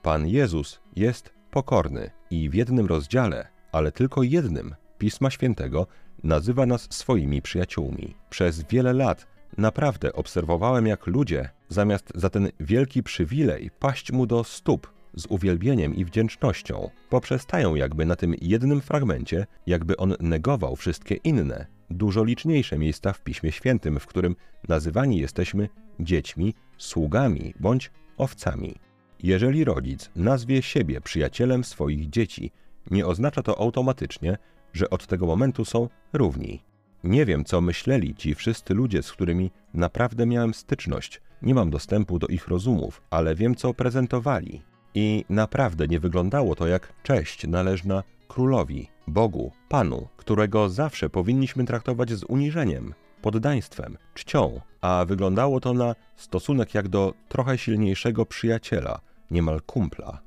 Pan 0.02 0.26
Jezus 0.26 0.80
jest 0.96 1.32
pokorny 1.50 2.10
i 2.30 2.50
w 2.50 2.54
jednym 2.54 2.86
rozdziale, 2.86 3.48
ale 3.72 3.92
tylko 3.92 4.22
jednym 4.22 4.74
Pisma 4.98 5.30
Świętego 5.30 5.86
nazywa 6.24 6.66
nas 6.66 6.88
swoimi 6.90 7.42
przyjaciółmi. 7.42 8.16
Przez 8.30 8.62
wiele 8.62 8.92
lat 8.92 9.26
naprawdę 9.58 10.12
obserwowałem, 10.12 10.86
jak 10.86 11.06
ludzie, 11.06 11.48
zamiast 11.68 12.12
za 12.14 12.30
ten 12.30 12.48
wielki 12.60 13.02
przywilej 13.02 13.70
paść 13.78 14.12
mu 14.12 14.26
do 14.26 14.44
stóp 14.44 14.92
z 15.14 15.26
uwielbieniem 15.26 15.94
i 15.94 16.04
wdzięcznością, 16.04 16.90
poprzestają 17.10 17.74
jakby 17.74 18.06
na 18.06 18.16
tym 18.16 18.34
jednym 18.40 18.80
fragmencie, 18.80 19.46
jakby 19.66 19.96
on 19.96 20.14
negował 20.20 20.76
wszystkie 20.76 21.14
inne, 21.14 21.66
dużo 21.90 22.24
liczniejsze 22.24 22.78
miejsca 22.78 23.12
w 23.12 23.20
Piśmie 23.20 23.52
Świętym, 23.52 24.00
w 24.00 24.06
którym 24.06 24.36
nazywani 24.68 25.18
jesteśmy 25.18 25.68
dziećmi, 26.00 26.54
sługami 26.78 27.54
bądź 27.60 27.90
owcami. 28.16 28.74
Jeżeli 29.22 29.64
rodzic 29.64 30.10
nazwie 30.16 30.62
siebie 30.62 31.00
przyjacielem 31.00 31.64
swoich 31.64 32.10
dzieci, 32.10 32.50
nie 32.90 33.06
oznacza 33.06 33.42
to 33.42 33.60
automatycznie, 33.60 34.38
że 34.72 34.90
od 34.90 35.06
tego 35.06 35.26
momentu 35.26 35.64
są 35.64 35.88
równi. 36.12 36.62
Nie 37.04 37.26
wiem, 37.26 37.44
co 37.44 37.60
myśleli 37.60 38.14
ci 38.14 38.34
wszyscy 38.34 38.74
ludzie, 38.74 39.02
z 39.02 39.12
którymi 39.12 39.50
naprawdę 39.74 40.26
miałem 40.26 40.54
styczność. 40.54 41.20
Nie 41.42 41.54
mam 41.54 41.70
dostępu 41.70 42.18
do 42.18 42.26
ich 42.26 42.48
rozumów, 42.48 43.02
ale 43.10 43.34
wiem, 43.34 43.54
co 43.54 43.74
prezentowali. 43.74 44.62
I 44.94 45.24
naprawdę 45.28 45.88
nie 45.88 46.00
wyglądało 46.00 46.54
to 46.54 46.66
jak 46.66 46.92
cześć 47.02 47.46
należna 47.46 48.02
królowi, 48.28 48.88
Bogu, 49.10 49.52
Panu, 49.68 50.08
którego 50.16 50.68
zawsze 50.68 51.10
powinniśmy 51.10 51.64
traktować 51.64 52.12
z 52.12 52.24
uniżeniem, 52.24 52.94
poddaństwem, 53.22 53.96
czcią, 54.14 54.60
a 54.80 55.04
wyglądało 55.04 55.60
to 55.60 55.74
na 55.74 55.94
stosunek 56.16 56.74
jak 56.74 56.88
do 56.88 57.14
trochę 57.28 57.58
silniejszego 57.58 58.26
przyjaciela, 58.26 59.00
niemal 59.30 59.60
kumpla. 59.62 60.20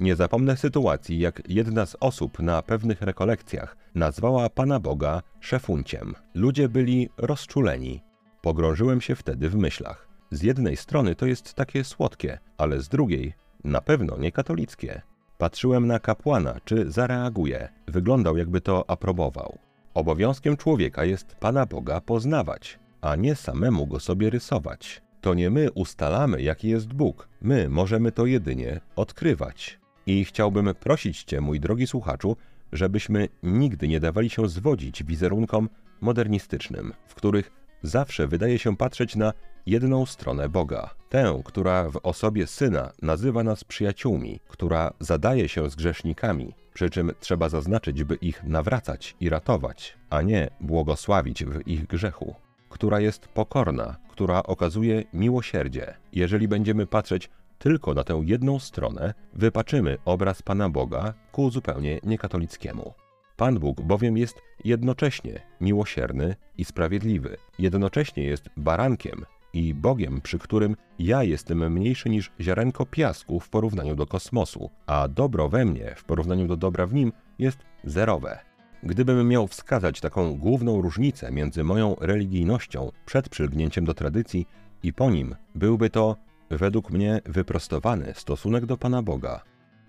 Nie 0.00 0.16
zapomnę 0.16 0.56
sytuacji, 0.56 1.18
jak 1.18 1.42
jedna 1.48 1.86
z 1.86 1.96
osób 2.00 2.38
na 2.38 2.62
pewnych 2.62 3.02
rekolekcjach 3.02 3.76
nazwała 3.94 4.50
Pana 4.50 4.80
Boga 4.80 5.22
szefunciem. 5.40 6.14
Ludzie 6.34 6.68
byli 6.68 7.08
rozczuleni. 7.16 8.02
Pogrążyłem 8.42 9.00
się 9.00 9.14
wtedy 9.14 9.48
w 9.48 9.56
myślach. 9.56 10.08
Z 10.30 10.42
jednej 10.42 10.76
strony 10.76 11.14
to 11.14 11.26
jest 11.26 11.54
takie 11.54 11.84
słodkie, 11.84 12.38
ale 12.58 12.80
z 12.80 12.88
drugiej 12.88 13.34
na 13.64 13.80
pewno 13.80 14.16
nie 14.16 14.32
katolickie. 14.32 15.02
Patrzyłem 15.38 15.86
na 15.86 15.98
kapłana, 15.98 16.54
czy 16.64 16.90
zareaguje. 16.90 17.68
Wyglądał, 17.86 18.36
jakby 18.36 18.60
to 18.60 18.90
aprobował. 18.90 19.58
Obowiązkiem 19.94 20.56
człowieka 20.56 21.04
jest 21.04 21.34
Pana 21.34 21.66
Boga 21.66 22.00
poznawać, 22.00 22.78
a 23.00 23.16
nie 23.16 23.34
samemu 23.34 23.86
go 23.86 24.00
sobie 24.00 24.30
rysować. 24.30 25.02
To 25.20 25.34
nie 25.34 25.50
my 25.50 25.72
ustalamy, 25.72 26.42
jaki 26.42 26.68
jest 26.68 26.92
Bóg, 26.92 27.28
my 27.40 27.68
możemy 27.68 28.12
to 28.12 28.26
jedynie 28.26 28.80
odkrywać. 28.96 29.80
I 30.06 30.24
chciałbym 30.24 30.74
prosić 30.74 31.24
Cię, 31.24 31.40
mój 31.40 31.60
drogi 31.60 31.86
słuchaczu, 31.86 32.36
żebyśmy 32.72 33.28
nigdy 33.42 33.88
nie 33.88 34.00
dawali 34.00 34.30
się 34.30 34.48
zwodzić 34.48 35.04
wizerunkom 35.04 35.68
modernistycznym, 36.00 36.92
w 37.06 37.14
których 37.14 37.50
zawsze 37.82 38.26
wydaje 38.26 38.58
się 38.58 38.76
patrzeć 38.76 39.16
na 39.16 39.32
jedną 39.66 40.06
stronę 40.06 40.48
Boga, 40.48 40.90
tę, 41.08 41.40
która 41.44 41.90
w 41.90 42.00
osobie 42.02 42.46
Syna 42.46 42.92
nazywa 43.02 43.42
nas 43.42 43.64
przyjaciółmi, 43.64 44.40
która 44.48 44.92
zadaje 45.00 45.48
się 45.48 45.70
z 45.70 45.74
grzesznikami, 45.74 46.54
przy 46.74 46.90
czym 46.90 47.12
trzeba 47.20 47.48
zaznaczyć, 47.48 48.04
by 48.04 48.14
ich 48.14 48.44
nawracać 48.44 49.16
i 49.20 49.28
ratować, 49.28 49.96
a 50.10 50.22
nie 50.22 50.50
błogosławić 50.60 51.44
w 51.44 51.68
ich 51.68 51.86
grzechu, 51.86 52.34
która 52.68 53.00
jest 53.00 53.28
pokorna, 53.28 53.96
która 54.10 54.42
okazuje 54.42 55.04
miłosierdzie. 55.12 55.94
Jeżeli 56.12 56.48
będziemy 56.48 56.86
patrzeć 56.86 57.30
tylko 57.58 57.94
na 57.94 58.04
tę 58.04 58.22
jedną 58.24 58.58
stronę, 58.58 59.14
wypaczymy 59.34 59.98
obraz 60.04 60.42
Pana 60.42 60.68
Boga 60.68 61.14
ku 61.32 61.50
zupełnie 61.50 62.00
niekatolickiemu. 62.02 62.94
Pan 63.38 63.58
Bóg 63.58 63.80
bowiem 63.80 64.16
jest 64.16 64.42
jednocześnie 64.64 65.40
miłosierny 65.60 66.36
i 66.56 66.64
sprawiedliwy, 66.64 67.36
jednocześnie 67.58 68.24
jest 68.24 68.48
barankiem 68.56 69.24
i 69.52 69.74
Bogiem, 69.74 70.20
przy 70.20 70.38
którym 70.38 70.76
ja 70.98 71.22
jestem 71.22 71.72
mniejszy 71.72 72.08
niż 72.08 72.32
ziarenko 72.40 72.86
piasku 72.86 73.40
w 73.40 73.48
porównaniu 73.48 73.94
do 73.94 74.06
kosmosu, 74.06 74.70
a 74.86 75.08
dobro 75.08 75.48
we 75.48 75.64
mnie 75.64 75.94
w 75.96 76.04
porównaniu 76.04 76.46
do 76.46 76.56
dobra 76.56 76.86
w 76.86 76.94
nim 76.94 77.12
jest 77.38 77.58
zerowe. 77.84 78.38
Gdybym 78.82 79.28
miał 79.28 79.46
wskazać 79.46 80.00
taką 80.00 80.38
główną 80.38 80.80
różnicę 80.80 81.32
między 81.32 81.64
moją 81.64 81.96
religijnością 82.00 82.90
przed 83.06 83.28
przylgnięciem 83.28 83.84
do 83.84 83.94
tradycji 83.94 84.46
i 84.82 84.92
po 84.92 85.10
nim, 85.10 85.34
byłby 85.54 85.90
to, 85.90 86.16
według 86.50 86.90
mnie, 86.90 87.20
wyprostowany 87.24 88.12
stosunek 88.14 88.66
do 88.66 88.76
Pana 88.76 89.02
Boga. 89.02 89.44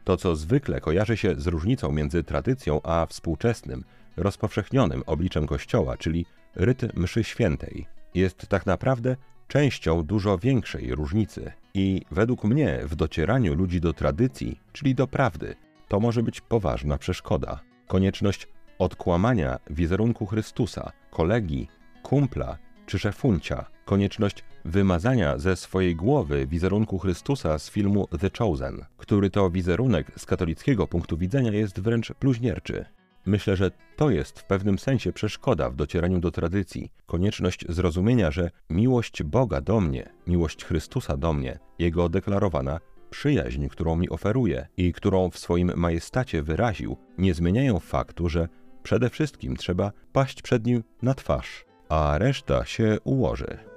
To, 0.09 0.17
co 0.17 0.35
zwykle 0.35 0.81
kojarzy 0.81 1.17
się 1.17 1.35
z 1.37 1.47
różnicą 1.47 1.91
między 1.91 2.23
tradycją 2.23 2.81
a 2.83 3.05
współczesnym, 3.05 3.83
rozpowszechnionym 4.17 5.03
obliczem 5.05 5.47
Kościoła, 5.47 5.97
czyli 5.97 6.25
ryt 6.55 6.97
mszy 6.97 7.23
świętej, 7.23 7.87
jest 8.15 8.47
tak 8.47 8.65
naprawdę 8.65 9.15
częścią 9.47 10.03
dużo 10.03 10.37
większej 10.37 10.95
różnicy. 10.95 11.51
I 11.73 12.01
według 12.11 12.43
mnie 12.43 12.79
w 12.83 12.95
docieraniu 12.95 13.53
ludzi 13.55 13.81
do 13.81 13.93
tradycji, 13.93 14.59
czyli 14.73 14.95
do 14.95 15.07
prawdy, 15.07 15.55
to 15.87 15.99
może 15.99 16.23
być 16.23 16.41
poważna 16.41 16.97
przeszkoda. 16.97 17.59
Konieczność 17.87 18.47
odkłamania 18.79 19.59
wizerunku 19.69 20.25
Chrystusa, 20.25 20.91
kolegi, 21.11 21.67
kumpla 22.03 22.57
czy 22.85 22.99
szefuncia, 22.99 23.65
konieczność 23.85 24.43
wymazania 24.65 25.37
ze 25.37 25.55
swojej 25.55 25.95
głowy 25.95 26.47
wizerunku 26.47 26.99
Chrystusa 26.99 27.59
z 27.59 27.69
filmu 27.69 28.07
The 28.19 28.29
Chosen, 28.37 28.85
który 28.97 29.29
to 29.29 29.49
wizerunek 29.49 30.11
z 30.17 30.25
katolickiego 30.25 30.87
punktu 30.87 31.17
widzenia 31.17 31.51
jest 31.51 31.79
wręcz 31.79 32.13
bluźnierczy. 32.21 32.85
Myślę, 33.25 33.55
że 33.55 33.71
to 33.95 34.09
jest 34.09 34.39
w 34.39 34.43
pewnym 34.43 34.79
sensie 34.79 35.13
przeszkoda 35.13 35.69
w 35.69 35.75
docieraniu 35.75 36.19
do 36.19 36.31
tradycji, 36.31 36.91
konieczność 37.05 37.65
zrozumienia, 37.69 38.31
że 38.31 38.51
miłość 38.69 39.23
Boga 39.23 39.61
do 39.61 39.81
mnie, 39.81 40.09
miłość 40.27 40.65
Chrystusa 40.65 41.17
do 41.17 41.33
mnie, 41.33 41.59
Jego 41.79 42.09
deklarowana 42.09 42.79
przyjaźń, 43.09 43.67
którą 43.67 43.95
mi 43.95 44.09
oferuje 44.09 44.67
i 44.77 44.93
którą 44.93 45.29
w 45.29 45.39
swoim 45.39 45.71
majestacie 45.75 46.43
wyraził, 46.43 46.97
nie 47.17 47.33
zmieniają 47.33 47.79
faktu, 47.79 48.29
że 48.29 48.47
przede 48.83 49.09
wszystkim 49.09 49.55
trzeba 49.57 49.91
paść 50.13 50.41
przed 50.41 50.65
Nim 50.65 50.83
na 51.01 51.13
twarz, 51.13 51.65
a 51.89 52.17
reszta 52.17 52.65
się 52.65 52.97
ułoży. 53.03 53.68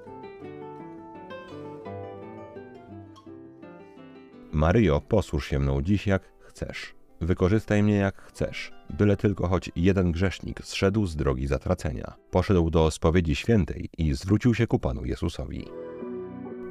Maryjo, 4.53 5.01
posłuż 5.01 5.49
się 5.49 5.59
mną 5.59 5.83
dziś 5.83 6.07
jak 6.07 6.23
chcesz. 6.41 6.95
Wykorzystaj 7.21 7.83
mnie 7.83 7.95
jak 7.95 8.23
chcesz, 8.23 8.73
byle 8.91 9.17
tylko 9.17 9.49
choć 9.49 9.71
jeden 9.77 10.13
grzesznik 10.13 10.61
zszedł 10.65 11.07
z 11.07 11.17
drogi 11.17 11.47
zatracenia, 11.47 12.13
poszedł 12.31 12.71
do 12.71 12.91
spowiedzi 12.91 13.37
świętej 13.37 13.89
i 13.99 14.15
zwrócił 14.15 14.55
się 14.55 14.67
ku 14.67 14.79
Panu 14.79 15.05
Jezusowi. 15.05 15.65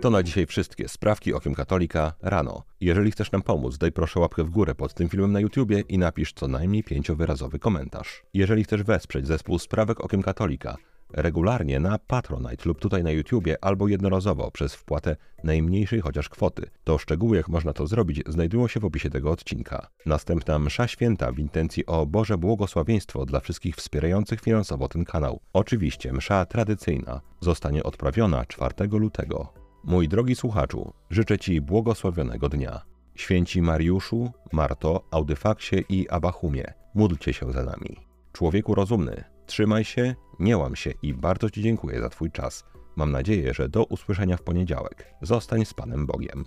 To 0.01 0.09
na 0.09 0.23
dzisiaj 0.23 0.45
wszystkie 0.45 0.87
sprawki 0.87 1.33
okiem 1.33 1.55
katolika 1.55 2.13
rano. 2.21 2.63
Jeżeli 2.81 3.11
chcesz 3.11 3.31
nam 3.31 3.41
pomóc, 3.41 3.77
daj 3.77 3.91
proszę 3.91 4.19
łapkę 4.19 4.43
w 4.43 4.49
górę 4.49 4.75
pod 4.75 4.93
tym 4.93 5.09
filmem 5.09 5.31
na 5.31 5.39
YouTubie 5.39 5.79
i 5.79 5.97
napisz 5.97 6.33
co 6.33 6.47
najmniej 6.47 6.83
pięciowyrazowy 6.83 7.59
komentarz. 7.59 8.23
Jeżeli 8.33 8.63
chcesz 8.63 8.83
wesprzeć 8.83 9.27
zespół 9.27 9.59
sprawek 9.59 10.01
okiem 10.01 10.21
katolika, 10.21 10.77
regularnie 11.13 11.80
na 11.80 11.97
Patronite 11.97 12.63
lub 12.65 12.80
tutaj 12.80 13.04
na 13.04 13.12
YouTubie 13.12 13.58
albo 13.62 13.88
jednorazowo 13.88 14.52
przez 14.52 14.76
wpłatę 14.76 15.15
najmniejszej 15.43 16.02
chociaż 16.02 16.30
kwoty. 16.30 16.69
To 16.84 16.97
szczegóły, 16.97 17.38
jak 17.38 17.50
można 17.50 17.74
to 17.74 17.88
zrobić, 17.88 18.24
znajdują 18.28 18.67
się 18.67 18.80
w 18.80 18.86
opisie 18.86 19.10
tego 19.10 19.32
odcinka. 19.32 19.88
Następna 20.06 20.60
msza 20.60 20.88
święta 20.88 21.32
w 21.32 21.39
intencji 21.39 21.86
o 21.86 22.06
Boże 22.06 22.38
błogosławieństwo 22.38 23.26
dla 23.26 23.39
wszystkich 23.39 23.76
wspierających 23.76 24.41
finansowo 24.41 24.88
ten 24.88 25.06
kanał. 25.06 25.39
Oczywiście 25.54 26.13
msza 26.13 26.45
tradycyjna 26.45 27.21
zostanie 27.39 27.84
odprawiona 27.84 28.45
4 28.45 28.74
lutego. 28.91 29.54
Mój 29.84 30.08
drogi 30.08 30.36
słuchaczu, 30.36 30.93
życzę 31.10 31.39
Ci 31.39 31.62
błogosławionego 31.62 32.50
dnia. 32.50 32.82
Święci 33.15 33.62
Mariuszu, 33.62 34.32
Marto, 34.52 35.04
Audyfaksie 35.12 35.76
i 35.89 36.10
Abachumie, 36.10 36.74
módlcie 36.95 37.34
się 37.34 37.52
za 37.52 37.63
nami. 37.63 37.97
Człowieku 38.32 38.76
rozumny, 38.76 39.24
trzymaj 39.45 39.84
się, 39.84 40.15
nie 40.41 40.58
łam 40.58 40.75
się 40.75 40.93
i 41.01 41.13
bardzo 41.13 41.49
Ci 41.49 41.62
dziękuję 41.62 42.01
za 42.01 42.10
Twój 42.10 42.32
czas. 42.32 42.63
Mam 42.95 43.12
nadzieję, 43.12 43.54
że 43.54 43.69
do 43.69 43.84
usłyszenia 43.84 44.38
w 44.38 44.41
poniedziałek. 44.41 45.13
Zostań 45.21 45.65
z 45.65 45.73
Panem 45.73 46.06
Bogiem. 46.06 46.45